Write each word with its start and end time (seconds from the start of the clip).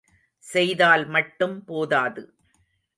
செய்தால் 0.43 1.05
மட்டும் 1.07 1.63
போதாது. 1.65 2.23